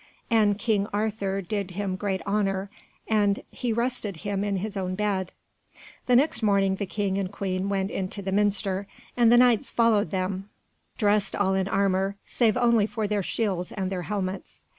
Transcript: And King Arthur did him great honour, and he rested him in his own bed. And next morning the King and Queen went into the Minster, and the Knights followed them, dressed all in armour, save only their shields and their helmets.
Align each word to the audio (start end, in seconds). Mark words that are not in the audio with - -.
And 0.31 0.57
King 0.57 0.87
Arthur 0.91 1.43
did 1.43 1.69
him 1.69 1.95
great 1.95 2.23
honour, 2.25 2.71
and 3.07 3.43
he 3.51 3.71
rested 3.71 4.17
him 4.17 4.43
in 4.43 4.55
his 4.55 4.75
own 4.75 4.95
bed. 4.95 5.31
And 6.07 6.17
next 6.17 6.41
morning 6.41 6.77
the 6.77 6.87
King 6.87 7.19
and 7.19 7.31
Queen 7.31 7.69
went 7.69 7.91
into 7.91 8.23
the 8.23 8.31
Minster, 8.31 8.87
and 9.15 9.31
the 9.31 9.37
Knights 9.37 9.69
followed 9.69 10.09
them, 10.09 10.49
dressed 10.97 11.35
all 11.35 11.53
in 11.53 11.67
armour, 11.67 12.15
save 12.25 12.57
only 12.57 12.87
their 12.87 13.21
shields 13.21 13.71
and 13.71 13.91
their 13.91 14.01
helmets. 14.01 14.63